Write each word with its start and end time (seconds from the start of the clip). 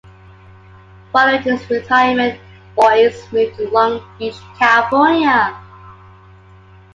Following 1.11 1.43
his 1.43 1.69
retirement, 1.69 2.39
Boies 2.75 3.31
moved 3.31 3.55
to 3.57 3.69
Long 3.69 4.01
Beach, 4.17 4.33
California. 4.57 5.55